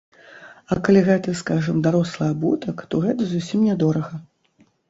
[0.75, 4.15] А калі гэта, скажам, дарослы абутак, то гэта зусім нядорага.